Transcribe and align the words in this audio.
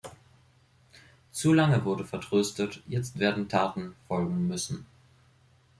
Zu 1.31 1.53
lange 1.53 1.85
wurde 1.85 2.05
vertröstet, 2.05 2.81
jetzt 2.87 3.19
werden 3.19 3.47
Taten 3.47 3.95
folgen 4.07 4.47
müssen. 4.47 4.87